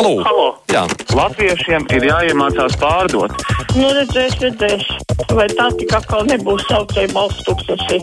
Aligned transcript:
Halo! 0.00 0.22
Halo. 0.24 0.44
Jā, 0.72 0.86
Latviešiem 1.12 1.84
ir 1.92 2.06
jāiemācās 2.08 2.72
pārdot. 2.80 3.34
Nu, 3.76 3.90
redzēs, 3.92 4.38
redzēs. 4.40 4.86
Vai 5.36 5.44
tā 5.52 5.66
tik 5.76 5.92
atkal 5.92 6.24
nebūs 6.24 6.64
saucēja 6.70 7.12
balsts 7.12 7.44
tūkstoši? 7.44 8.00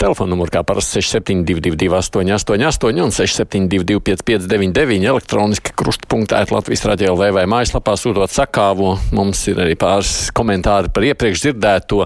Telefona 0.00 0.32
numurs 0.32 0.52
kā 0.54 0.62
parasti 0.66 1.00
6722, 1.00 1.88
888, 1.90 3.02
un 3.04 3.12
672, 3.14 4.00
559, 4.04 5.06
elektroniski 5.14 5.74
krustpunktēt 5.78 6.52
Latvijas 6.54 6.84
radio 6.88 7.14
LV 7.14 7.30
vai 7.36 7.44
mājaslapā 7.50 7.94
sūtot 8.00 8.32
sakāvo. 8.32 8.94
Mums 9.14 9.44
ir 9.52 9.60
arī 9.64 9.76
pāris 9.78 10.30
komentāri 10.34 10.92
par 10.94 11.06
iepriekš 11.08 11.46
dzirdēto 11.46 12.04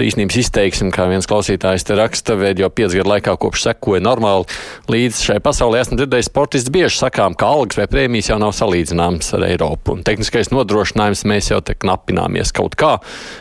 īstenības 0.00 0.38
izteiksmi, 0.40 0.92
kā 0.94 1.06
viens 1.10 1.28
klausītājs 1.28 1.84
te 1.86 1.96
raksta, 1.98 2.36
vēl 2.40 2.62
jau 2.62 2.70
piecu 2.72 3.00
gadu 3.00 3.12
laikā 3.12 3.34
kopš 3.40 3.66
sekoja 3.68 4.02
normāli 4.04 4.46
līdz 4.90 5.22
šai 5.28 5.38
pasaulē. 5.44 5.82
Esmu 5.84 5.98
dzirdējis 6.00 6.30
sportists 6.30 6.72
bieži 6.72 7.02
sakām, 7.02 7.36
ka 7.38 7.50
algas 7.50 7.78
vai 7.80 7.88
prēmijas 7.90 8.30
jau 8.32 8.38
nav 8.40 8.54
salīdzināmas 8.56 9.34
ar 9.36 9.46
Eiropu. 9.50 9.96
Un 9.96 10.04
tehniskais 10.06 10.52
nodrošinājums 10.54 11.26
mēs 11.28 11.50
jau 11.52 11.60
te 11.64 11.76
knapināmies 11.76 12.54
kaut 12.56 12.76
kā. 12.80 12.96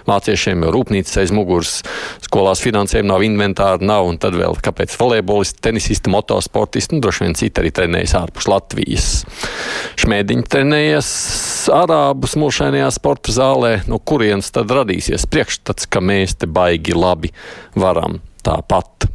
Vāciešiem 0.10 0.66
jau 0.66 0.74
rūpnīcas 0.76 1.22
aiz 1.24 1.34
muguras, 1.36 1.80
skolās 2.26 2.64
finansējumi 2.66 3.12
nav 3.14 3.26
inventāri 3.26 3.79
nav, 3.86 4.08
un 4.10 4.18
tad 4.22 4.38
vēl 4.38 4.58
kāpēc 4.64 4.96
volejbolisti, 5.00 5.62
tenisisti, 5.66 6.12
motosportisti, 6.14 6.96
nu, 6.96 7.04
droši 7.04 7.26
vien 7.26 7.38
citi 7.40 7.62
arī 7.62 7.72
trenējas 7.76 8.16
ārpus 8.20 8.50
Latvijas. 8.52 9.10
Šmēdiņi 10.00 10.48
trenējas 10.50 11.12
Arābu 11.76 12.30
smulšainajā 12.32 12.90
sporta 12.96 13.36
zālē, 13.36 13.76
no 13.92 14.00
kurienes 14.00 14.52
tad 14.56 14.72
radīsies 14.74 15.28
priekšstats, 15.30 15.90
ka 15.92 16.04
mēs 16.04 16.40
te 16.40 16.50
baigi 16.50 16.98
labi 16.98 17.34
varam 17.80 18.20
tāpat. 18.46 19.10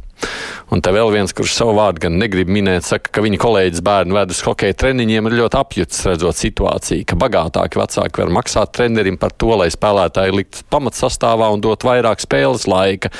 Un 0.73 0.81
te 0.81 0.91
vēl 0.95 1.11
viens, 1.13 1.33
kurš 1.35 1.53
savu 1.53 1.75
vārdu 1.77 2.07
gan 2.07 2.15
negrib 2.17 2.49
minēt, 2.51 2.87
saka, 2.87 3.11
ka 3.13 3.23
viņa 3.23 3.39
kolēģis 3.41 3.83
bērnu 3.85 4.17
ved 4.17 4.31
uz 4.33 4.41
hokeja 4.47 4.77
treniņiem 4.81 5.29
ir 5.29 5.37
ļoti 5.41 5.59
apjuts, 5.59 5.99
redzot 6.09 6.39
situāciju, 6.39 7.05
ka 7.11 7.19
bagātāki 7.21 7.79
vecāki 7.81 8.23
var 8.23 8.33
maksāt 8.39 8.73
trenerim 8.75 9.19
par 9.21 9.35
to, 9.35 9.51
lai 9.59 9.69
spēlētāji 9.73 10.37
likt 10.39 10.63
pamatsastāvā 10.73 11.51
un 11.53 11.61
dot 11.63 11.85
vairāk 11.85 12.23
spēles 12.23 12.65
laika 12.71 13.13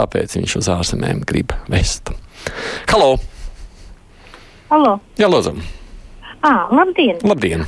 tāpēc 0.00 0.38
viņš 0.40 0.56
uz 0.62 0.70
ārzemēm 0.72 1.24
grib 1.28 1.52
vest. 1.72 2.14
Halo! 2.90 3.18
Halo! 4.70 4.96
Jā, 5.20 5.28
lūdzu! 5.28 5.58
À, 6.40 6.70
labdien! 6.72 7.18
Labdien! 7.26 7.66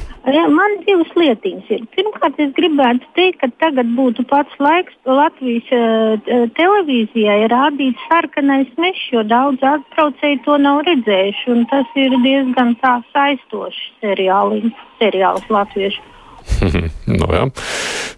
Man 0.55 0.77
divas 0.87 1.11
lietiņas 1.19 1.71
ir. 1.75 1.81
Pirmkārt, 1.97 2.39
es 2.41 2.53
gribētu 2.57 3.09
teikt, 3.19 3.41
ka 3.41 3.49
tagad 3.61 3.91
būtu 3.97 4.23
pats 4.31 4.55
laiks 4.63 4.95
Latvijas 5.05 5.67
uh, 5.75 6.47
televīzijai 6.57 7.51
rādīt 7.51 7.99
sarkanais 8.07 8.71
mežs, 8.79 9.03
jo 9.13 9.25
daudz 9.27 9.61
atbraucēji 9.67 10.41
to 10.47 10.57
nav 10.63 10.85
redzējuši. 10.87 11.59
Tas 11.75 11.99
ir 11.99 12.17
diezgan 12.23 12.77
saistošs 12.85 13.83
seriāls 14.01 15.51
latviešu. 15.51 16.07
nu, 17.19 17.29
jā. 17.33 17.45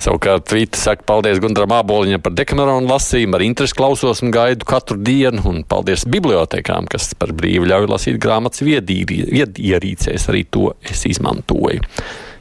Savukārt, 0.03 0.53
Vīta 0.55 0.81
saka, 0.81 1.05
paldies 1.09 1.41
Gundaram 1.43 1.75
Āboliņam 1.79 2.23
par 2.25 2.35
dekameronu 2.37 2.89
lasījumu, 2.91 3.37
ar 3.39 3.45
interesi 3.47 3.77
klausos 3.79 4.23
un 4.25 4.33
gaidu 4.35 4.69
katru 4.69 4.99
dienu, 5.01 5.45
un 5.51 5.63
paldies 5.69 6.07
bibliotekām, 6.11 6.89
kas 6.91 7.13
par 7.19 7.35
brīvu 7.37 7.69
ļauj 7.71 7.91
lasīt 7.91 8.21
grāmatas 8.23 8.65
viedierīcēs, 8.65 10.29
arī 10.33 10.45
to 10.55 10.73
es 10.85 11.05
izmantoju. 11.09 11.85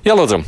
Jā, 0.08 0.18
lūdzu! 0.20 0.44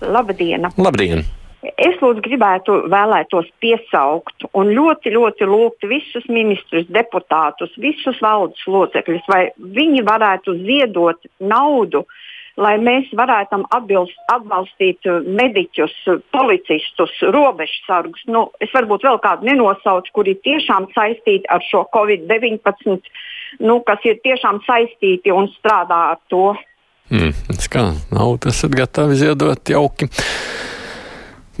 Labdien! 0.00 0.70
Labdien! 0.80 1.26
Es 1.60 1.98
lūdzu 2.00 2.22
gribētu 2.24 2.74
vēlētos 2.88 3.50
piesaukt 3.60 4.46
un 4.56 4.70
ļoti, 4.72 5.12
ļoti 5.12 5.48
lūgt 5.48 5.84
visus 5.90 6.24
ministrus, 6.32 6.86
deputātus, 6.88 7.74
visus 7.76 8.16
valdes 8.24 8.64
locekļus, 8.64 9.26
vai 9.28 9.42
viņi 9.60 10.00
varētu 10.08 10.56
ziedot 10.62 11.28
naudu 11.52 12.00
uh, 12.06 12.19
lai 12.60 12.76
mēs 12.82 13.10
varētu 13.16 13.62
atbilst, 13.76 14.16
atbalstīt 14.32 15.08
uh, 15.08 15.20
mediķus, 15.24 15.94
policistus, 16.34 17.12
robežsargus. 17.34 18.24
Nu, 18.30 18.48
es 18.62 18.72
varbūt 18.76 19.06
vēl 19.08 19.20
kādu 19.24 19.48
nenosaucu, 19.48 20.14
kuri 20.16 20.36
tiešām 20.44 20.90
saistīti 20.94 21.48
ar 21.50 21.64
šo 21.66 21.86
Covid-19, 21.96 23.00
nu, 23.64 23.80
kas 23.86 24.04
ir 24.08 24.20
tiešām 24.24 24.62
saistīti 24.68 25.32
un 25.34 25.50
strādā 25.58 26.02
ar 26.14 26.20
to. 26.32 26.52
Mm, 27.10 27.32
kā 27.72 27.88
nav 28.14 28.36
tas 28.44 28.62
gatavi 28.70 29.18
ziedot 29.18 29.72
jauki. 29.72 30.06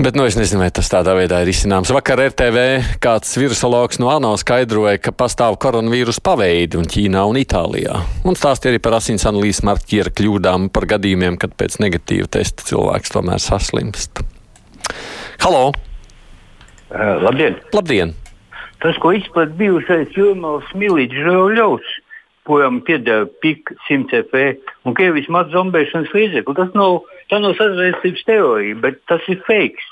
Bet 0.00 0.14
nu, 0.16 0.24
es 0.24 0.32
nezinu, 0.32 0.62
vai 0.62 0.70
tas 0.72 0.88
tādā 0.88 1.12
veidā 1.12 1.42
ir 1.44 1.50
izcināms. 1.52 1.90
Vakar 1.92 2.22
RTV 2.30 2.60
kāds 3.04 3.34
virusologs 3.36 3.98
no 4.00 4.08
ANO 4.08 4.30
skaidroja, 4.40 4.94
ka 4.96 5.12
pastāv 5.12 5.58
koronavīrus 5.60 6.22
paveidi 6.24 6.78
un 6.80 6.88
Ķīnā 6.88 7.20
un 7.28 7.36
Itālijā. 7.36 7.98
Un 8.24 8.38
stāstīja 8.38 8.72
arī 8.72 8.80
par 8.80 8.96
asins 8.96 9.28
analīzes 9.28 9.60
marķieru 9.68 10.14
kļūdām, 10.16 10.70
par 10.72 10.88
gadījumiem, 10.94 11.36
kad 11.42 11.52
pēc 11.52 11.76
negatīva 11.84 12.30
testa 12.32 12.64
cilvēks 12.70 13.12
tomēr 13.12 13.44
saslimst. 13.44 14.24
Halo! 15.44 15.66
Uh, 16.88 17.20
labdien! 17.20 17.60
Labdien! 17.76 18.16
Tas, 18.80 18.96
ko 19.04 19.12
izplatīja 19.12 19.60
bijušais 19.60 20.16
Jurmāls 20.16 20.72
Milīts 20.80 21.20
Žauļovs, 21.28 21.92
kuram 22.48 22.80
piedēva 22.88 23.28
PIK 23.44 23.76
100 23.84 24.24
FE 24.32 24.48
un 24.88 24.96
Krievijas 24.96 25.28
matu 25.28 25.58
zombēšanas 25.58 26.16
līdzekli, 26.16 26.56
tas 26.56 26.72
nav, 26.72 27.02
tā 27.28 27.44
nav 27.44 27.52
sazvērstības 27.60 28.28
teorija, 28.32 28.82
bet 28.88 29.02
tas 29.12 29.28
ir 29.28 29.44
fake. 29.44 29.89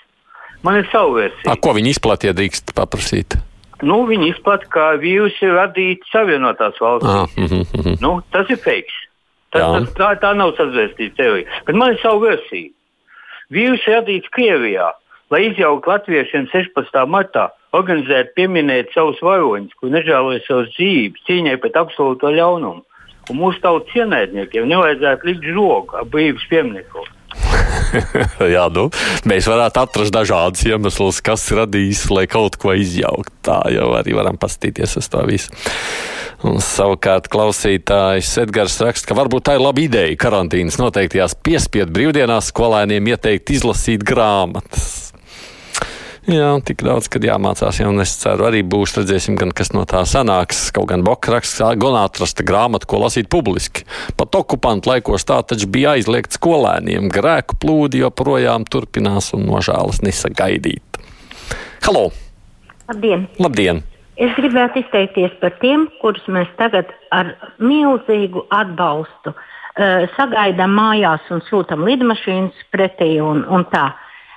Man 0.66 0.80
ir 0.80 0.88
sava 0.92 1.12
versija. 1.20 1.52
A, 1.52 1.56
ko 1.56 1.74
viņi 1.76 1.94
izplatīja, 1.94 2.34
drīkst 2.36 2.72
paprasīt? 2.76 3.38
Nu, 3.86 4.00
viņi 4.08 4.32
izplatīja, 4.32 4.70
kā 4.74 4.86
vīrusi 4.98 5.50
radīti 5.54 6.10
Savienotās 6.10 6.80
valstīs. 6.82 7.12
Ah, 7.14 7.36
mm 7.38 7.46
-hmm. 7.46 8.00
nu, 8.02 8.18
tas 8.34 8.50
ir 8.50 8.58
fake. 8.58 8.94
Tas, 9.54 9.62
tas, 9.62 9.92
tā, 9.96 10.08
tā 10.20 10.34
nav 10.36 10.56
sazvērstības 10.58 11.16
teorija. 11.16 11.60
Bet 11.66 11.76
man 11.76 11.94
ir 11.94 12.00
sava 12.02 12.18
versija. 12.26 12.72
Vīrusi 13.54 13.94
radīts 13.94 14.28
Krievijā, 14.34 14.90
lai 15.30 15.46
izjauktu 15.46 15.90
latviešiem 15.90 16.50
16. 16.52 17.06
martā 17.06 17.48
organizēt, 17.72 18.34
pieminēt 18.36 18.92
savus 18.92 19.20
varoņus, 19.24 19.76
kur 19.80 19.92
nežēloja 19.92 20.42
savas 20.46 20.68
dzīvības 20.76 21.24
cīņai 21.28 21.56
pret 21.62 21.76
absolūto 21.80 22.32
ļaunumu. 22.34 22.84
Un 23.28 23.36
mūsu 23.36 23.60
tautas 23.60 23.96
ienaidniekiem 23.96 24.68
nevajadzētu 24.68 25.28
likt 25.28 25.48
žogu 25.52 25.96
ap 26.00 26.08
brīvības 26.12 26.46
pieminiektu. 26.48 27.04
Jā, 28.54 28.66
nu, 28.74 28.88
mēs 29.28 29.48
varētu 29.50 29.82
atrast 29.82 30.14
dažādus 30.14 30.66
iemeslus, 30.68 31.22
kas 31.24 31.46
radīs, 31.56 32.06
lai 32.12 32.26
kaut 32.30 32.58
ko 32.60 32.74
izjaukt. 32.76 33.32
Tā 33.46 33.60
jau 33.74 33.90
arī 33.98 34.16
varam 34.18 34.38
paskatīties 34.40 34.98
uz 35.00 35.10
to 35.12 35.24
visu. 35.28 35.52
Un 36.46 36.60
savukārt 36.62 37.26
klausītājs 37.32 38.36
Edgars 38.44 38.76
raksta, 38.84 39.10
ka 39.10 39.18
varbūt 39.18 39.48
tā 39.48 39.56
ir 39.58 39.64
laba 39.64 39.82
ideja 39.82 40.14
karantīnas 40.20 40.78
noteiktajās 40.78 41.34
piespiedu 41.42 41.96
brīvdienās 41.96 42.52
skolēniem 42.52 43.10
ieteikt 43.10 43.56
izlasīt 43.56 44.06
grāmatas. 44.06 45.07
Jā, 46.28 46.48
tik 46.60 46.82
daudz, 46.84 47.06
kad 47.08 47.24
jāmācās, 47.24 47.78
jau 47.80 47.88
es 48.02 48.10
ceru, 48.20 48.44
arī 48.50 48.60
būs. 48.60 48.92
Redzēsim, 48.98 49.32
gan, 49.40 49.48
kas 49.56 49.70
no 49.72 49.86
tā 49.88 50.02
sanāks. 50.04 50.66
Kaut 50.76 50.90
gan 50.90 51.00
Boka 51.00 51.32
raksta, 51.32 51.70
gan 51.80 51.94
atrasta 51.96 52.44
grāmatu, 52.44 52.84
ko 52.90 52.98
lasīt 53.00 53.30
publiski. 53.32 53.86
Pat 54.18 54.36
okupantu 54.36 54.90
laikos 54.90 55.24
tā 55.24 55.38
taču 55.48 55.70
bija 55.72 55.94
aizliegts 55.96 56.36
skolēniem. 56.36 57.08
Grēku 57.14 57.56
plūdi 57.62 58.02
joprojām 58.02 58.66
turpinās 58.68 59.30
un 59.38 59.46
nožēlas 59.48 60.02
nesagaidīt. 60.04 61.00
Halo! 61.86 62.10
Labdien! 62.90 63.24
Labdien! 63.40 63.80
Es 64.20 64.34
gribētu 64.36 64.82
izteikties 64.82 65.32
par 65.40 65.56
tiem, 65.62 65.86
kurus 66.02 66.28
mēs 66.28 66.50
tagad 66.60 66.92
ar 67.14 67.30
milzīgu 67.56 68.44
atbalstu 68.52 69.32
uh, 69.32 70.04
sagaidām 70.18 70.76
mājās 70.76 71.24
un 71.32 71.40
sūtām 71.48 71.88
lidmašīnas 71.88 72.68
pretī 72.68 73.14
un, 73.24 73.46
un 73.48 73.64
tā. 73.72 73.86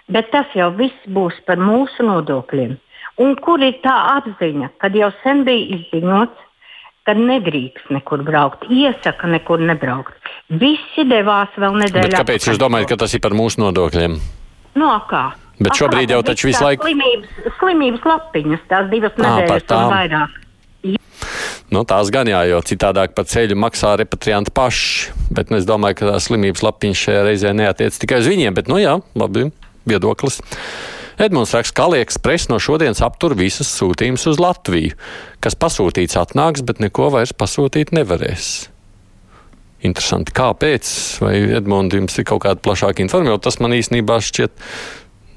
Bet 0.10 0.32
tas 0.34 0.50
jau 0.58 0.72
viss 0.76 1.08
būs 1.08 1.38
par 1.46 1.62
mūsu 1.62 2.06
nodokļiem. 2.08 2.78
Un 3.22 3.36
kur 3.44 3.62
ir 3.62 3.78
tā 3.84 3.94
apziņa, 4.18 4.72
kad 4.82 4.96
jau 4.98 5.12
sen 5.22 5.44
bija 5.46 5.78
izziņots, 5.78 6.48
ka 7.06 7.16
nedrīkst 7.18 7.92
nekur 7.94 8.24
braukt, 8.26 8.66
iesaka 8.70 9.30
nekur 9.30 9.62
nebraukt. 9.62 10.16
Visi 10.50 11.06
devās 11.10 11.54
vēl 11.58 11.78
nedēļā. 11.84 12.10
Bet 12.10 12.20
kāpēc 12.22 12.50
jūs 12.50 12.62
domājat, 12.62 12.92
ka 12.92 13.02
tas 13.04 13.16
ir 13.18 13.24
par 13.24 13.36
mūsu 13.38 13.62
nodokļiem? 13.64 14.18
No 14.80 14.92
kā? 15.10 15.32
Bet 15.62 15.78
šobrīd 15.78 16.14
jau 16.14 16.22
taču 16.26 16.50
visu 16.50 16.64
laiku. 16.66 16.88
Slimības, 16.88 17.58
slimības 17.60 18.06
lapiņas, 18.08 18.62
tās 18.70 18.88
divas 18.94 19.18
nedēļas 19.20 19.74
un 19.78 19.92
vairāk. 19.94 20.38
Nu, 21.72 21.86
tās 21.88 22.10
gan 22.12 22.28
jā, 22.28 22.42
jo 22.50 22.58
citādāk 22.68 23.14
par 23.16 23.28
ceļu 23.30 23.56
maksā 23.62 23.94
repatrianti 24.02 24.52
paši. 24.56 25.14
Bet 25.32 25.54
nu, 25.54 25.60
es 25.62 25.68
domāju, 25.70 26.02
ka 26.02 26.10
tā 26.10 26.18
slimības 26.20 26.66
lapiņa 26.66 26.98
šajā 27.00 27.22
reizē 27.28 27.54
neatiec 27.56 28.00
tikai 28.02 28.20
uz 28.24 28.28
viņiem. 28.28 28.58
Bet, 28.58 28.68
nu 28.72 28.82
jā, 28.82 28.98
labi, 29.16 29.46
viedoklis. 29.90 30.42
Edmunds 31.22 31.54
raksta, 31.54 31.76
ka 31.78 31.88
AliExpress 31.90 32.50
no 32.50 32.58
šodienas 32.62 33.04
aptur 33.06 33.36
visas 33.38 33.70
sūtījumus 33.78 34.26
uz 34.32 34.40
Latviju. 34.42 34.96
Kas 35.44 35.58
pasūtīts 35.60 36.18
atnāks, 36.18 36.64
bet 36.66 36.82
neko 36.82 37.12
vairs 37.14 37.34
pasūtīt 37.38 37.94
nevarēs. 37.94 38.72
Interesanti, 39.86 40.34
kāpēc? 40.38 40.90
Vai 41.22 41.36
Edmunds 41.58 41.98
jums 41.98 42.18
ir 42.22 42.28
kaut 42.30 42.44
kāda 42.46 42.62
plašāka 42.62 43.02
informācija? 43.06 43.42
Tas 43.46 43.60
man 43.62 43.74
īstenībā 43.78 44.20
šķiet 44.22 44.54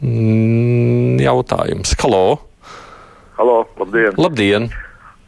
mm, 0.04 1.20
jautājums. 1.24 1.94
Halo! 2.00 2.24
Halo, 3.38 3.62
labdien! 3.80 4.16
Labdien! 4.20 4.68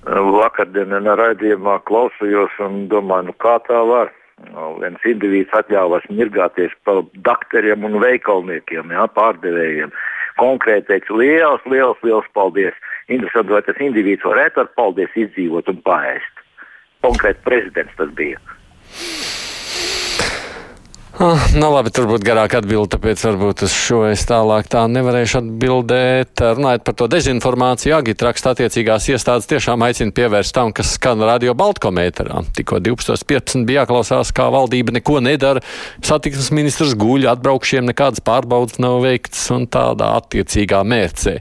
Vakardien 0.06 0.92
raidījumā 1.19 1.80
klausījos 1.88 2.54
un 2.62 2.84
domāju, 2.92 3.32
nu 3.32 3.34
kā 3.42 3.56
tā 3.66 3.80
var. 3.88 4.12
Viens 4.80 5.06
indivīds 5.08 5.54
atļāvās 5.56 6.04
mirgāties 6.10 6.74
par 6.84 7.02
doktoriem 7.28 7.84
un 7.88 7.98
veikalniekiem, 8.02 8.92
jā, 8.92 9.06
pārdevējiem. 9.16 9.94
Konkrēti 10.36 10.90
teiks, 10.90 11.10
liels, 11.10 11.62
liels, 11.64 11.96
liels 12.04 12.28
paldies. 12.36 12.76
Interesanti, 13.08 13.54
vai 13.54 13.62
tas 13.64 13.80
indivīds 13.80 14.26
varētu 14.26 14.60
ar 14.60 14.68
paldies 14.76 15.14
izdzīvot 15.16 15.70
un 15.72 15.80
paēst. 15.86 16.44
Konkrēti 17.06 17.44
prezidents 17.46 17.96
tas 17.96 18.12
bija. 18.18 18.40
Ah, 21.16 21.46
nu, 21.56 21.70
labi, 21.72 21.88
tur 21.96 22.04
būtu 22.10 22.26
garāk 22.28 22.58
atbildi, 22.58 22.90
tāpēc 22.92 23.22
varbūt 23.24 23.62
uz 23.64 23.72
šo 23.72 24.02
es 24.10 24.26
tālāk 24.28 24.66
tā 24.68 24.82
nevarēšu 24.92 25.38
atbildēt. 25.38 26.42
Runājot 26.58 26.82
par 26.84 26.96
to 27.00 27.06
dezinformāciju, 27.08 27.94
Agita 27.96 28.26
raksta 28.26 28.52
attiecīgās 28.52 29.06
iestādes 29.14 29.48
tiešām 29.48 29.80
aicina 29.86 30.12
pievērst 30.12 30.52
tam, 30.52 30.74
kas 30.76 30.90
skan 30.98 31.24
radio 31.24 31.54
Baltkometrā. 31.56 32.42
Tikko 32.58 32.82
12.15 32.84 33.64
bija 33.64 33.86
jāklausās, 33.86 34.34
kā 34.36 34.50
valdība 34.52 34.92
neko 34.98 35.22
nedara, 35.24 35.62
satiksmes 36.04 36.50
ministrs 36.52 36.92
guļ, 37.00 37.30
atbraukšiem 37.32 37.88
nekādas 37.88 38.20
pārbaudas 38.20 38.76
nav 38.84 38.98
veikts 39.06 39.40
un 39.56 39.64
tādā 39.72 40.12
attiecīgā 40.19 40.82
mērcē. 40.84 41.38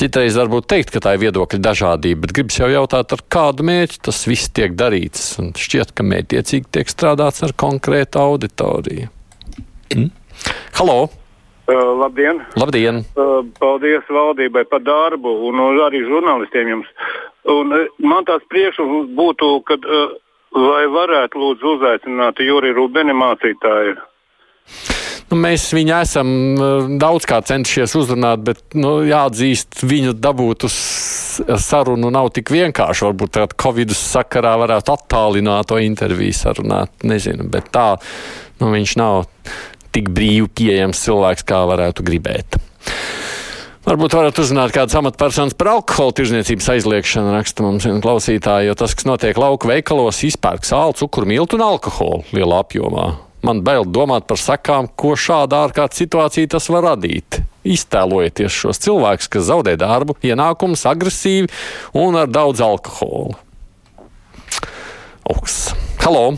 Citreiz 0.00 0.40
varbūt 0.40 0.70
teikt, 0.72 0.94
ka 0.96 1.04
tā 1.04 1.18
ir 1.18 1.26
viedokļa 1.26 1.60
dažādība, 1.68 2.24
bet 2.24 2.36
gribas 2.40 2.62
jau 2.64 2.72
jautāt, 2.72 3.12
ar 3.12 3.26
kādu 3.28 3.68
mērķi 3.68 4.00
tas 4.08 4.24
viss 4.24 4.48
tiek 4.56 4.72
darīts. 4.72 5.34
Un 5.44 5.52
šķiet, 5.52 5.92
ka 5.92 6.08
mērķiecīgi 6.14 6.72
tiek 6.78 6.96
strādāts 6.96 7.44
ar 7.44 7.52
konkrētu 7.60 8.24
auditoriju. 8.24 9.01
Mm. 9.96 10.10
Halo! 10.78 11.08
Uh, 11.68 11.98
labdien! 11.98 12.40
Labdien! 12.56 13.04
Uh, 13.14 13.44
paldies 13.60 14.06
valdībai 14.08 14.64
par 14.70 14.80
darbu 14.82 15.30
un 15.48 15.60
arī 15.84 16.00
žurnālistiem 16.08 16.72
jums. 16.72 16.88
Un, 17.52 17.74
uh, 17.76 17.90
man 18.02 18.26
tāds 18.26 18.46
priekšlikums 18.50 19.12
būtu, 19.18 19.50
uh, 19.76 20.16
vai 20.56 20.86
varētu 20.96 21.38
lūdzu 21.38 21.76
uzaicināt 21.76 22.40
Juriju 22.42 22.78
Rubeni 22.80 23.14
mācītāju. 23.14 23.94
Nu, 25.30 25.38
mēs 25.40 25.68
viņu 25.72 25.94
esam 25.96 26.32
uh, 26.56 26.90
daudzkārt 27.00 27.48
centušies 27.52 27.94
uzrunāt, 28.00 28.42
bet 28.48 28.76
nu, 28.76 28.98
jāatzīst, 29.06 29.84
viņu 29.86 30.16
dabūt 30.18 30.66
uz 30.68 30.76
sarunu 31.62 32.10
nav 32.12 32.32
tik 32.36 32.52
vienkārši. 32.52 33.06
Varbūt 33.06 33.36
tādā 33.38 33.60
Covid 33.62 33.94
sakarā 33.96 34.56
varētu 34.60 34.96
attālināt 34.96 35.70
to 35.70 35.78
interviju 35.80 36.36
sarunāt. 36.36 36.92
Nezinu, 37.08 37.46
bet 37.52 37.70
tā 37.72 37.94
nu, 38.60 38.68
viņš 38.74 38.96
nav 39.00 39.22
tik 39.94 40.10
brīvi 40.14 40.48
pieejams 40.48 41.02
cilvēks, 41.04 41.46
kā 41.48 41.62
varētu 41.68 42.04
gribēt. 42.06 42.58
Varbūt 43.82 44.14
varat 44.14 44.38
uzzināt 44.38 44.70
kādas 44.70 44.94
amatpersonas 44.94 45.56
par 45.58 45.72
alkohola 45.72 46.14
tirzniecības 46.14 46.68
aizliekšanu, 46.76 47.32
raksta 47.34 47.64
mums 47.66 47.88
viena 47.88 47.98
klausītāja, 48.04 48.68
jo 48.68 48.76
tas, 48.78 48.94
kas 48.94 49.08
notiek 49.08 49.38
lauku 49.42 49.66
veikalos, 49.72 50.20
izpērk 50.28 50.62
sāli, 50.68 50.94
cukuru, 51.00 51.26
miltu 51.26 51.58
un 51.58 51.64
alkoholu 51.66 52.22
lielā 52.30 52.60
apjomā. 52.62 53.08
Man 53.42 53.64
bail 53.66 53.82
domāt 53.82 54.28
par 54.30 54.38
sakām, 54.38 54.86
ko 54.86 55.16
šāda 55.18 55.64
ārkārtas 55.66 55.98
situācija 55.98 56.52
tas 56.54 56.70
var 56.70 56.86
radīt. 56.92 57.40
Iztēlojieties 57.66 58.54
šos 58.54 58.78
cilvēkus, 58.86 59.26
kas 59.34 59.48
zaudē 59.50 59.74
darbu, 59.78 60.14
ienākumus, 60.22 60.86
agresīvi 60.86 61.50
un 61.98 62.20
ar 62.22 62.30
daudz 62.30 62.62
alkohola. 62.62 63.34
Augs. 65.26 65.58
Halo! 66.06 66.36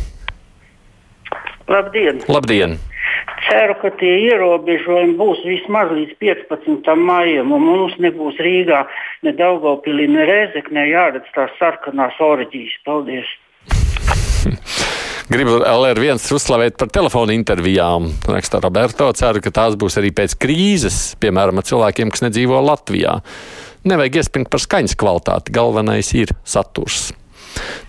Labdien! 1.68 2.24
Labdien! 2.28 2.80
Ceru, 3.44 3.74
ka 3.82 3.90
tie 4.00 4.12
ierobežojumi 4.30 5.16
būs 5.18 5.42
vismaz 5.44 5.90
līdz 5.92 6.16
15. 6.22 6.94
maijam, 6.96 7.52
un 7.52 7.64
mums 7.66 7.96
nebūs 8.00 8.38
Rīgā, 8.40 8.84
ne 9.26 9.34
Daugopilī, 9.36 10.06
ne 10.08 10.24
Rezeknē 10.28 10.86
jāredz 10.88 11.28
tās 11.36 11.52
sarkanās 11.60 12.16
orģijas. 12.24 12.78
Paldies! 12.88 13.28
Gribu 15.32 15.58
LR1 15.64 16.20
uzslavēt 16.36 16.76
par 16.80 16.90
telefonu 16.92 17.32
intervijām. 17.32 18.10
Raksta 18.28 18.60
Roberto, 18.64 19.08
ceru, 19.16 19.40
ka 19.44 19.52
tās 19.56 19.76
būs 19.80 19.96
arī 20.00 20.12
pēc 20.16 20.36
krīzes, 20.40 21.02
piemēram, 21.20 21.60
ar 21.60 21.68
cilvēkiem, 21.68 22.12
kas 22.12 22.26
nedzīvo 22.26 22.60
Latvijā. 22.64 23.18
Nevajag 23.88 24.20
iespringt 24.20 24.52
par 24.52 24.60
skaņas 24.64 24.96
kvalitāti, 25.00 25.52
galvenais 25.56 26.12
ir 26.16 26.32
saturs. 26.48 27.10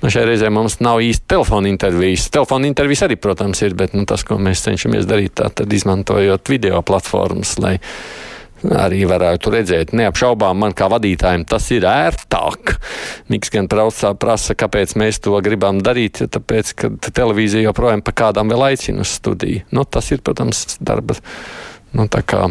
Nu, 0.01 0.11
šai 0.11 0.25
reizē 0.29 0.51
mums 0.53 0.79
nav 0.83 1.01
īsti 1.03 1.27
telefona 1.31 1.71
intervijas. 1.71 2.29
Telefona 2.33 2.69
intervijas 2.69 3.05
arī, 3.07 3.17
protams, 3.21 3.63
ir, 3.65 3.75
bet 3.77 3.95
nu, 3.97 4.05
tas, 4.09 4.25
ko 4.27 4.37
mēs 4.41 4.63
cenšamies 4.67 5.07
darīt, 5.09 5.41
tad 5.41 5.73
izmantojot 5.73 6.51
video 6.51 6.81
platformas, 6.85 7.57
lai 7.63 7.77
arī 8.73 9.03
varētu 9.09 9.51
redzēt. 9.53 9.93
Neapšaubām 9.97 10.57
man 10.63 10.73
kā 10.77 10.87
vadītājiem 10.91 11.45
tas 11.49 11.67
ir 11.75 11.85
ērtāk. 11.89 12.75
Miks 13.31 13.51
gan 13.53 13.69
praucā 13.71 14.13
prasa, 14.19 14.55
kāpēc 14.57 14.95
mēs 14.99 15.21
to 15.25 15.35
gribam 15.45 15.81
darīt, 15.85 16.23
ja 16.23 16.29
tāpēc, 16.31 16.73
ka 16.79 16.91
televīzija 17.09 17.67
joprojām 17.69 18.05
pa 18.05 18.15
kādām 18.15 18.53
vēl 18.53 18.69
aicina 18.71 19.05
uz 19.05 19.13
studiju. 19.19 19.65
Nu, 19.75 19.85
tas 19.85 20.09
ir, 20.15 20.23
protams, 20.25 20.79
darba, 20.79 21.17
nu, 21.93 22.07
tā 22.11 22.23
kā 22.25 22.47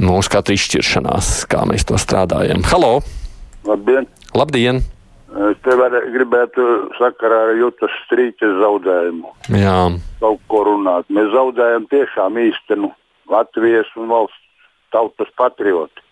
mūsu 0.00 0.32
katra 0.32 0.56
izšķiršanās, 0.56 1.34
kā 1.50 1.66
mēs 1.68 1.84
to 1.88 2.00
strādājam. 2.00 2.64
Halo! 2.70 3.00
Labdien! 3.68 4.08
Labdien! 4.36 4.84
Es 5.30 5.58
te 5.62 5.74
var, 5.78 5.94
gribētu 6.10 6.64
sakarā 6.98 7.36
ar 7.46 7.52
jūtas 7.54 7.92
strīķa 8.04 8.48
zaudējumu. 8.58 9.30
Jā. 9.54 9.76
Kaut 10.18 10.40
ko 10.50 10.64
runāt. 10.66 11.06
Mēs 11.06 11.30
zaudējam 11.30 11.86
tiešām 11.92 12.38
īstenu 12.42 12.90
Latvijas 13.30 13.86
un 13.94 14.10
valsts 14.10 14.66
tautas 14.90 15.30
patrioti, 15.38 16.02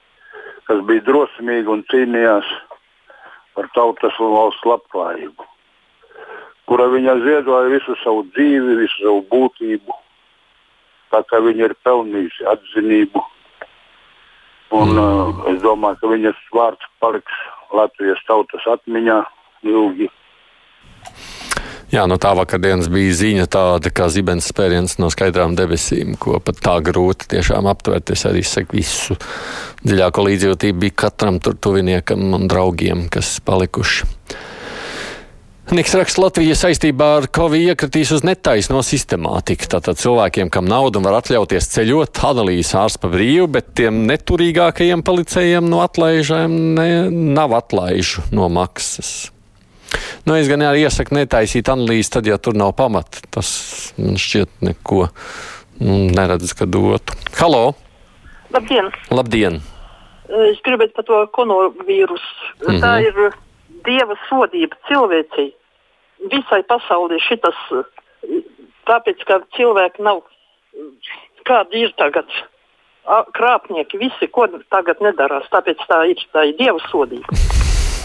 kas 0.70 0.84
bija 0.86 1.02
drosmīgi 1.08 1.72
un 1.72 1.82
cīnījās 1.90 2.46
par 3.58 3.66
tautas 3.74 4.14
un 4.22 4.36
valsts 4.36 4.62
labklājību, 4.70 5.48
kura 6.70 6.86
viņa 6.94 7.18
ziedoja 7.24 7.72
visu 7.74 7.98
savu 8.04 8.22
dzīvi, 8.36 8.78
visu 8.84 9.02
savu 9.02 9.24
būtību, 9.32 9.98
tā 11.10 11.24
kā 11.26 11.42
viņa 11.42 11.66
ir 11.66 11.74
pelnījusi 11.82 12.46
atzinību. 12.54 13.24
Un, 14.78 14.94
mm. 14.94 14.98
uh, 15.02 15.46
es 15.50 15.62
domāju, 15.64 15.98
ka 15.98 16.12
viņas 16.12 16.48
vārds 16.54 16.90
paliks 17.02 17.46
Latvijas 17.74 18.22
tautas 18.28 18.64
atmiņā 18.70 19.18
ilgi. 19.68 20.08
Jā, 21.88 22.02
no 22.04 22.18
tā 22.20 22.34
vakardienas 22.36 22.90
bija 22.92 23.14
ziņa 23.16 23.46
tāda, 23.48 23.88
kā 23.88 24.10
zibens 24.12 24.50
spēriens 24.50 24.98
no 25.00 25.08
skaidrām 25.08 25.54
debesīm, 25.56 26.18
ko 26.20 26.36
pat 26.44 26.60
tā 26.60 26.74
grūti 26.84 27.30
tiešām 27.32 27.68
aptvert. 27.70 28.12
Es 28.12 28.26
arī 28.28 28.42
saku 28.44 28.76
visu 28.76 29.16
dziļāko 29.86 30.26
līdzjūtību 30.26 30.82
bija 30.84 30.98
katram 31.06 31.40
tur 31.40 31.56
tuviniekam 31.56 32.34
un 32.36 32.44
draugiem, 32.50 33.06
kas 33.12 33.38
palikuši. 33.40 34.04
Niks 35.68 35.92
raksta, 35.92 36.22
Latvija 36.24 36.54
saistībā 36.56 37.06
ar 37.18 37.26
Covid 37.28 37.74
iekritīs 37.74 38.08
uz 38.16 38.22
netaisno 38.24 38.80
sistemātiku. 38.80 39.66
Tātad 39.74 39.98
cilvēkiem, 40.00 40.48
kam 40.48 40.64
naudu 40.64 41.02
var 41.04 41.18
atļauties 41.18 41.66
ceļot, 41.74 42.20
analīzes 42.24 42.72
ārsts 42.80 43.00
pa 43.02 43.10
brīvu, 43.12 43.50
bet 43.52 43.74
tiem 43.76 43.98
neturīgākajiem 44.08 45.02
policējiem 45.04 45.68
no 45.68 45.82
atlaižiem 45.84 46.54
ne, 46.78 46.86
nav 47.36 47.52
atlaižu 47.58 48.24
no 48.32 48.48
maksas. 48.48 49.10
Nu, 50.24 50.38
es 50.38 50.48
gan 50.48 50.64
arī 50.64 50.86
iesaku 50.86 51.18
netaisīt 51.18 51.68
analīzi, 51.68 52.14
tad, 52.16 52.32
ja 52.32 52.40
tur 52.40 52.56
nav 52.56 52.72
pamata. 52.80 53.20
Tas 53.28 53.52
man 54.00 54.16
šķiet 54.16 54.64
neko 54.70 55.02
nu, 55.82 55.98
neredz, 56.16 56.56
ka 56.56 56.64
dotu. 56.64 57.18
Halo! 57.42 57.74
Labdien! 58.56 58.88
Labdien! 59.12 59.60
Es 60.48 60.64
gribētu 60.64 60.96
par 60.96 61.10
to 61.12 61.20
koronavīrusu. 61.36 62.34
Mm 62.64 62.72
-hmm. 62.72 62.80
Tā 62.80 62.96
ir 63.04 63.32
dieva 63.84 64.16
sodība 64.30 64.80
cilvēcei 64.88 65.52
visai 66.32 66.62
pasaulē 66.68 67.18
šitas, 67.22 67.58
tāpēc, 68.88 69.24
ka 69.28 69.40
cilvēki 69.56 70.04
nav, 70.06 70.22
kādi 71.48 71.84
ir 71.86 71.94
tagad. 72.00 72.30
Krāpnieki 73.08 73.96
visi, 74.00 74.28
ko 74.28 74.44
tagad 74.68 75.00
nedarās, 75.00 75.46
tāpēc 75.52 75.80
tā 75.88 76.02
ir, 76.10 76.20
tā 76.34 76.44
ir 76.50 76.58
dieva 76.58 76.82
sodība. 76.90 77.38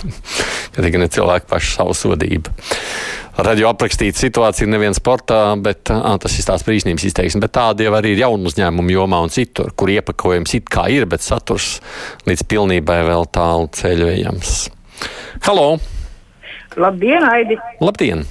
Arī 0.79 0.93
ne 0.97 1.09
cilvēki 1.11 1.49
paši 1.49 1.75
savu 1.75 1.95
sodību. 1.97 2.53
Radio 3.43 3.67
aprakstīta 3.71 4.19
situācija 4.19 4.69
neviens 4.69 4.99
sportā, 5.01 5.39
bet 5.61 5.89
à, 5.89 6.13
tas 6.21 6.35
ir 6.37 6.45
tās 6.45 6.63
brīsnības 6.65 7.07
izteiksme. 7.09 7.41
Bet 7.41 7.55
tāda 7.57 7.87
jau 7.87 7.95
arī 7.97 8.13
ir 8.13 8.21
jaunu 8.21 8.49
uzņēmumu 8.49 8.93
jomā 8.93 9.23
un 9.25 9.33
citur, 9.33 9.71
kur 9.73 9.89
iepakojums 9.89 10.53
it 10.59 10.69
kā 10.73 10.85
ir, 10.93 11.07
bet 11.09 11.25
saturs 11.25 11.79
līdz 12.29 12.45
pilnībai 12.49 13.01
vēl 13.09 13.27
tālu 13.33 13.71
ceļojams. 13.73 14.55
Halo! 15.49 15.67
Labdien, 16.79 17.23
Aidi! 17.29 17.57
Labdien! 17.83 18.23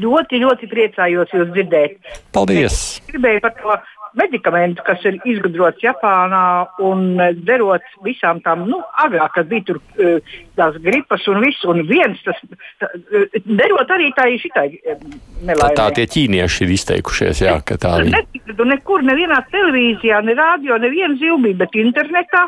Ļoti, 0.00 0.38
ļoti 0.44 0.68
priecājos 0.70 1.32
jūs 1.34 1.48
dzirdēt. 1.54 1.96
Paldies! 2.34 2.76
Es 3.00 3.08
gribēju 3.10 3.42
par 3.42 3.56
to 3.58 3.74
medikamentu, 4.18 4.82
kas 4.86 5.02
ir 5.06 5.18
izgudrots 5.28 5.82
Japānā 5.84 6.42
un 6.82 7.20
eh, 7.20 7.34
derot 7.46 7.84
visām 8.06 8.40
tām, 8.44 8.64
nu, 8.70 8.80
agrāk, 9.02 9.34
kad 9.36 9.50
bija 9.50 9.66
tur 9.68 9.78
uh, 9.78 10.32
tās 10.58 10.78
gripas 10.82 11.26
un 11.30 11.38
viss, 11.44 11.62
un 11.68 11.84
viens 11.86 12.18
tas, 12.26 12.40
uh, 12.86 13.36
derot 13.46 13.92
arī 13.94 14.10
tā 14.16 14.26
šitai 14.42 14.66
nelaimē. 14.80 15.60
Tā, 15.60 15.68
tā 15.78 15.88
tie 15.98 16.08
ķīnieši 16.10 16.66
ir 16.66 16.74
izteikušies, 16.78 17.44
jā, 17.46 17.58
ka 17.66 17.78
tā 17.80 18.00
ir. 18.02 18.10
Netikratu 18.16 18.66
nekur, 18.72 19.06
nevienā 19.06 19.42
televīzijā, 19.52 20.22
ne 20.26 20.38
rādio, 20.38 20.80
neviena 20.82 21.14
zilbība, 21.20 21.64
bet 21.66 21.78
internetā 21.82 22.46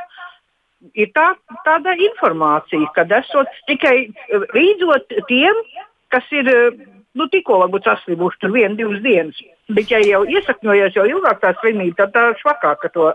ir 0.95 1.11
tā, 1.17 1.33
tāda 1.67 1.95
informācija, 2.11 2.89
ka 2.97 3.07
esot 3.19 3.51
tikai 3.69 3.97
līdzot 4.57 5.15
tiem, 5.29 5.61
kas 6.13 6.27
ir 6.35 6.51
nu, 7.19 7.29
tikko 7.33 7.61
varbūt 7.65 7.89
saslimuši 7.89 8.41
tur 8.43 8.55
vienu, 8.55 8.79
divas 8.79 9.03
dienas. 9.05 9.39
Bet, 9.73 9.93
ja 9.93 10.01
jau 10.05 10.25
iesakņojies 10.29 10.97
jau 10.99 11.07
ilgāk 11.09 11.41
tā 11.43 11.53
slimība, 11.61 12.03
tad 12.03 12.15
tā 12.17 12.25
švakāk 12.41 12.89
to 12.95 13.13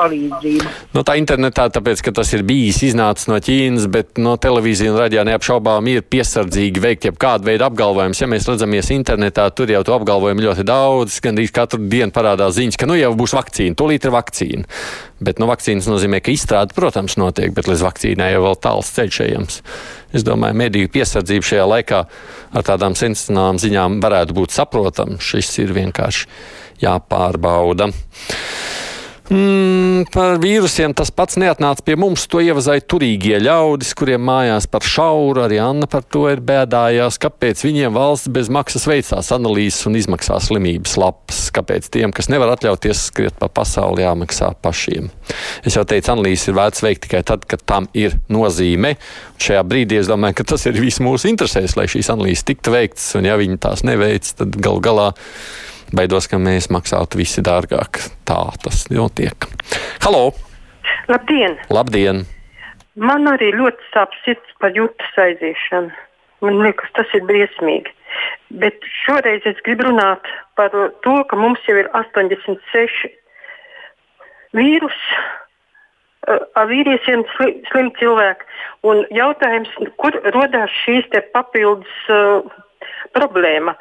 palīdzību. 0.00 0.70
Nu, 0.96 1.04
tā 1.06 1.16
internetā, 1.20 1.68
tāpēc, 1.72 2.02
ka 2.06 2.14
tas 2.20 2.32
ir 2.36 2.44
bijis 2.48 2.80
iznācis 2.90 3.28
no 3.30 3.38
Ķīnas, 3.42 3.86
bet 3.92 4.20
no 4.22 4.36
televīzijas 4.40 4.94
un 4.94 5.00
raidījā 5.02 5.26
neapšaubām 5.28 5.90
ir 5.92 6.04
piesardzīgi 6.10 6.82
veikt 6.82 7.08
jebkādu 7.10 7.50
veidu 7.50 7.66
apgalvojumus. 7.68 8.22
Ja 8.22 8.30
mēs 8.30 8.48
redzamies 8.50 8.90
internetā, 8.94 9.46
tur 9.54 9.72
jau 9.72 9.82
to 9.86 9.96
apgalvojumu 9.96 10.46
ļoti 10.48 10.66
daudz. 10.68 11.20
Gandrīz 11.24 11.54
katru 11.54 11.82
dienu 11.90 12.14
parādās 12.16 12.56
ziņas, 12.58 12.80
ka 12.80 12.88
nu 12.90 12.98
jau 12.98 13.12
būs 13.18 13.36
vakcīna, 13.36 13.78
tūlīt 13.78 14.08
ir 14.08 14.14
vakcīna. 14.16 14.82
Bet 15.20 15.40
nu, 15.40 15.48
vakcīnas 15.50 15.88
nozīmē, 15.90 16.22
ka 16.24 16.32
izstrāde, 16.32 16.72
protams, 16.76 17.18
notiek, 17.20 17.52
bet 17.56 17.68
līdz 17.68 17.84
vakcīnai 17.84 18.30
jau 18.32 18.44
vēl 18.46 18.56
tāls 18.64 18.92
ceļš 18.96 19.18
ejams. 19.26 19.60
Es 20.16 20.24
domāju, 20.26 20.56
mediju 20.58 20.90
piesardzība 20.90 21.46
šajā 21.46 21.66
laikā 21.70 22.00
ar 22.56 22.66
tādām 22.66 22.96
sensacionālām 22.98 23.60
ziņām 23.62 24.00
varētu 24.02 24.34
būt 24.40 24.56
saprotama. 24.56 25.20
Šis 25.22 25.52
ir 25.62 25.76
vienkārši 25.76 26.26
jāpārbauda. 26.80 27.90
Mm, 29.30 30.08
par 30.10 30.40
vīrusiem 30.42 30.90
tas 30.98 31.12
pats 31.14 31.36
neatnāca 31.38 31.84
pie 31.86 31.94
mums. 32.00 32.24
To 32.32 32.40
ievazāja 32.42 32.82
turīgie 32.82 33.36
ļaudis, 33.38 33.92
kuriem 33.94 34.24
mājās 34.26 34.66
par 34.66 34.82
šauru. 34.82 35.44
Arī 35.44 35.60
Anna 35.62 35.86
par 35.90 36.02
to 36.02 36.24
ir 36.32 36.42
bēdājās. 36.42 37.20
Kāpēc 37.22 37.62
viņiem 37.62 37.94
valsts 37.94 38.32
bez 38.34 38.50
maksas 38.50 38.88
veicās 38.90 39.30
analīzes 39.36 39.86
un 39.86 40.00
izmaksā 40.00 40.40
slimības 40.42 40.96
lapas? 40.98 41.44
Kāpēc 41.54 41.86
tiem, 41.94 42.10
kas 42.16 42.30
nevar 42.32 42.56
atļauties 42.56 43.06
skriet 43.12 43.38
pa 43.38 43.46
pasauli, 43.46 44.02
jāmaksā 44.02 44.50
pašiem? 44.66 45.12
Es 45.62 45.78
jau 45.78 45.86
teicu, 45.86 46.10
analīzes 46.16 46.50
ir 46.50 46.58
vērts 46.58 46.82
veikt 46.88 47.06
tikai 47.06 47.22
tad, 47.30 47.46
kad 47.46 47.62
tam 47.62 47.86
ir 47.94 48.18
nozīme. 48.34 48.96
Šajā 49.38 49.62
brīdī 49.62 50.02
es 50.02 50.10
domāju, 50.10 50.40
ka 50.40 50.50
tas 50.56 50.66
ir 50.66 50.82
viss 50.82 50.98
mūsu 50.98 51.30
interesēs, 51.30 51.78
lai 51.78 51.86
šīs 51.90 52.10
analīzes 52.10 52.48
tiktu 52.50 52.74
veikts. 52.74 53.12
Un 53.20 53.30
ja 53.30 53.38
viņi 53.38 53.62
tās 53.62 53.86
neveic, 53.86 54.34
tad 54.42 54.58
gal 54.58 54.82
galā 54.82 55.12
baidos, 55.96 56.28
ka 56.30 56.38
mēs 56.40 56.70
maksātu 56.72 57.20
visi 57.20 57.42
dārgāk. 57.44 58.02
Tā 58.28 58.40
tas 58.64 58.84
notiek. 58.92 59.48
Halo! 60.04 60.30
Labdien! 61.10 61.56
Labdien! 61.70 62.24
Man 63.00 63.28
arī 63.30 63.52
ļoti 63.56 63.90
sāp 63.94 64.14
sirds 64.24 64.56
par 64.60 64.74
jūtas 64.76 65.18
aiziešanu. 65.24 65.90
Man 66.44 66.62
liekas, 66.64 66.90
tas 66.96 67.10
ir 67.16 67.24
briesmīgi. 67.28 67.92
Bet 68.62 68.82
šoreiz 69.04 69.44
es 69.46 69.60
gribu 69.66 69.86
runāt 69.88 70.26
par 70.58 70.72
to, 71.04 71.16
ka 71.30 71.38
mums 71.38 71.62
jau 71.68 71.76
ir 71.78 71.90
86 71.96 73.10
vīrusi 74.56 75.20
ar 76.28 76.66
vīriešiem 76.70 77.22
sli, 77.36 77.52
slim 77.70 77.92
cilvēki. 77.98 78.48
Un 78.88 79.04
jautājums, 79.14 79.70
kur 80.00 80.16
radās 80.34 80.74
šīs 80.84 81.08
papildus 81.34 82.10
uh, 82.12 82.44
problēma? 83.16 83.76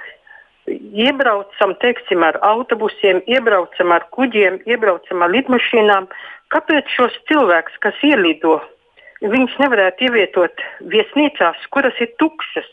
Iebraucam 0.70 1.76
teiksim, 1.82 2.24
ar 2.24 2.40
autobusiem, 2.46 3.22
iebraucam 3.28 3.94
ar 3.96 4.08
kuģiem, 4.16 4.62
iebraucam 4.70 5.24
ar 5.26 5.34
lidmašīnām. 5.36 6.10
Kāpēc 6.54 6.90
šos 6.96 7.16
cilvēkus, 7.30 7.78
kas 7.84 7.98
ielido, 8.06 8.58
viņus 9.22 9.56
nevarētu 9.62 10.10
ievietot 10.10 10.66
viesnīcās, 10.94 11.70
kuras 11.74 11.98
ir 12.02 12.14
tukšas? 12.22 12.70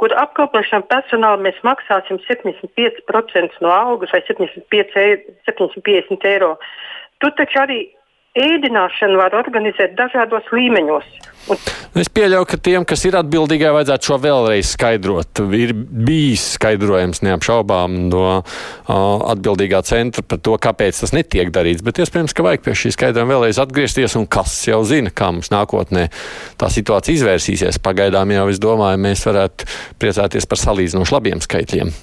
kur 0.00 0.12
apkalpošanas 0.20 0.88
personāla 0.90 1.40
mēs 1.40 1.56
maksāsim 1.64 2.18
75% 2.26 3.62
no 3.64 3.70
algas 3.72 4.12
vai 4.12 4.20
75 4.26 4.98
eiro, 5.00 5.36
750 5.48 6.28
eiro. 6.28 6.50
Tur 7.22 7.32
taču 7.38 7.62
arī 7.62 7.78
ēdināšanu 8.36 9.20
var 9.20 9.36
organizēt 9.38 9.96
dažādos 9.98 10.52
līmeņos. 10.52 11.08
Un... 11.46 11.60
Es 11.96 12.08
pieļauju, 12.12 12.46
ka 12.50 12.58
tiem, 12.60 12.84
kas 12.88 13.04
ir 13.06 13.14
atbildīgai, 13.16 13.70
vajadzētu 13.72 14.08
šo 14.08 14.16
vēlreiz 14.20 14.72
skaidrot. 14.74 15.40
Ir 15.54 15.72
bijis 15.76 16.42
skaidrojums 16.56 17.22
neapšaubām 17.24 17.94
no 18.10 18.24
uh, 18.34 18.42
atbildīgā 19.30 19.80
centra 19.86 20.24
par 20.26 20.42
to, 20.42 20.56
kāpēc 20.60 21.00
tas 21.04 21.14
netiek 21.14 21.52
darīts, 21.54 21.84
bet 21.86 22.02
iespējams, 22.02 22.34
ka 22.36 22.44
vajag 22.48 22.66
pie 22.66 22.76
šī 22.82 22.92
skaidrojuma 22.98 23.36
vēlreiz 23.36 23.62
atgriezties, 23.62 24.18
un 24.18 24.26
kas 24.28 24.58
jau 24.66 24.82
zina, 24.88 25.14
kā 25.14 25.30
mums 25.32 25.52
nākotnē 25.54 26.08
tā 26.60 26.70
situācija 26.74 27.20
izvērsīsies. 27.20 27.80
Pagaidām 27.86 28.34
jau 28.34 28.48
es 28.52 28.60
domāju, 28.62 29.00
mēs 29.06 29.24
varētu 29.30 29.70
priecāties 30.02 30.50
par 30.50 30.64
salīdzinoši 30.66 31.16
labiem 31.16 31.44
skaitļiem. 31.46 31.94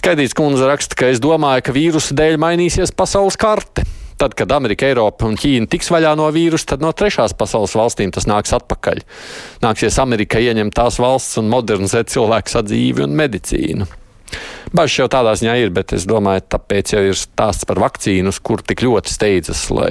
Skaidrīts 0.00 0.38
kundze 0.38 0.66
raksta, 0.70 0.98
ka 0.98 1.12
es 1.12 1.22
domāju, 1.22 1.68
ka 1.68 1.76
vīrusu 1.76 2.16
dēļ 2.18 2.40
mainīsies 2.40 2.96
pasaules 2.96 3.36
karte 3.38 3.84
tad, 4.22 4.36
kad 4.38 4.52
Amerika, 4.54 4.86
Eiropa 4.86 5.26
un 5.26 5.34
Ķīna 5.38 5.66
tiks 5.70 5.90
vaļā 5.90 6.12
no 6.18 6.28
vīrusa, 6.30 6.74
tad 6.74 6.84
no 6.84 6.92
trešās 6.94 7.34
pasaules 7.34 7.74
valstīm 7.74 8.12
tas 8.14 8.28
nāks 8.30 8.54
atpakaļ. 8.54 9.02
Nāksies 9.64 9.98
Amerika 10.02 10.38
ieņemt 10.38 10.76
tās 10.78 11.00
valsts 11.02 11.40
un 11.42 11.50
modernizēt 11.50 12.12
cilvēku 12.12 12.54
sadzīvi 12.54 13.02
un 13.08 13.18
medicīnu. 13.18 13.88
Bažas 14.72 15.00
jau 15.00 15.08
tādā 15.12 15.34
ziņā 15.36 15.56
ir, 15.60 15.74
bet 15.74 15.92
es 15.96 16.06
domāju, 16.08 16.44
tāpēc 16.54 16.94
jau 16.94 17.02
ir 17.10 17.18
stāsts 17.18 17.66
par 17.68 17.82
vakcīnu, 17.82 18.30
kur 18.46 18.62
tik 18.64 18.86
ļoti 18.86 19.12
steidzas, 19.12 19.66
lai 19.74 19.90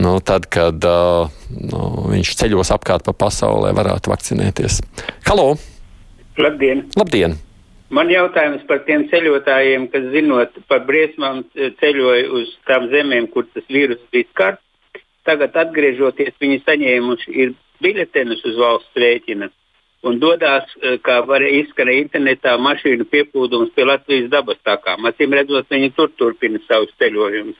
nu, 0.00 0.16
tad, 0.24 0.48
kad 0.50 0.82
uh, 0.88 1.28
nu, 1.52 1.84
viņš 2.08 2.34
ceļos 2.40 2.72
apkārt 2.74 3.04
pa 3.06 3.14
pasaulē, 3.26 3.76
varētu 3.76 4.16
vakcinēties. 4.16 4.80
Halo! 5.28 5.52
Labdien! 6.40 6.86
Labdien. 6.96 7.36
Man 7.92 8.08
jautājums 8.08 8.62
par 8.68 8.84
tiem 8.86 9.04
ceļotājiem, 9.10 9.88
kas 9.92 10.04
zinot 10.14 10.54
par 10.68 10.86
briesmām 10.88 11.42
ceļoja 11.52 12.28
uz 12.38 12.52
tām 12.68 12.88
zemēm, 12.92 13.28
kur 13.34 13.44
tas 13.52 13.66
vīrus 13.68 14.00
bija 14.14 14.28
skarts. 14.30 14.64
Tagad, 15.28 15.54
atgriežoties, 15.54 16.32
viņi 16.40 16.62
saņēmuši 16.64 17.50
biļetenus 17.84 18.40
uz 18.48 18.56
valsts 18.58 18.98
rēķina 18.98 19.50
un 20.02 20.18
dodas, 20.18 20.66
e, 20.80 20.96
kā 21.06 21.20
varēja 21.26 21.62
izskanēt 21.62 22.06
internetā, 22.06 22.56
mašīnu 22.58 23.06
piepūdums 23.12 23.70
pie 23.76 23.86
Latvijas 23.86 24.30
dabas 24.32 24.58
takām. 24.66 25.06
Acīm 25.06 25.34
redzot, 25.36 25.68
viņi 25.70 25.92
tur 25.96 26.10
turpina 26.18 26.58
savus 26.66 26.90
ceļojumus. 26.98 27.58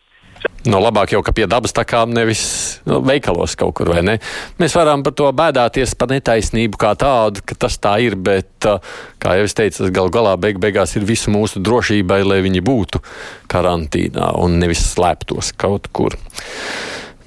No 0.63 0.79
labāk 0.79 1.11
jau, 1.11 1.23
ka 1.27 1.33
pie 1.35 1.49
dabas 1.51 1.75
takām 1.75 2.13
nevis 2.15 2.43
nu, 2.87 3.01
veikalos 3.03 3.57
kaut 3.59 3.75
kur, 3.79 3.91
vai 3.91 4.05
ne? 4.07 4.15
Mēs 4.63 4.77
varam 4.79 5.03
par 5.03 5.15
to 5.19 5.27
bēdāties 5.35 5.97
par 5.99 6.13
netaisnību 6.13 6.79
kā 6.79 6.93
tādu, 6.99 7.43
ka 7.47 7.57
tas 7.67 7.81
tā 7.83 7.97
ir, 8.05 8.15
bet, 8.15 8.53
uh, 8.71 8.79
kā 9.23 9.35
jau 9.41 9.49
es 9.49 9.59
teicu, 9.59 9.81
tas 9.83 9.95
gal 9.95 10.13
galā 10.15 10.37
beig 10.39 10.63
beigās 10.63 10.95
ir 10.95 11.07
visu 11.09 11.35
mūsu 11.35 11.63
drošībai, 11.67 12.23
lai 12.23 12.39
viņi 12.47 12.63
būtu 12.63 13.03
karantīnā 13.51 14.33
un 14.39 14.61
nevis 14.63 14.87
slēptos 14.93 15.51
kaut 15.59 15.91
kur. 15.91 16.19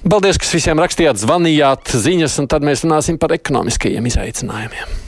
Paldies, 0.06 0.38
ka 0.40 0.48
visiem 0.48 0.80
rakstījāt, 0.80 1.20
zvanījāt 1.20 1.92
ziņas, 2.06 2.40
un 2.40 2.48
tad 2.48 2.64
mēs 2.64 2.86
runāsim 2.86 3.20
par 3.20 3.36
ekonomiskajiem 3.36 4.12
izaicinājumiem. 4.12 5.05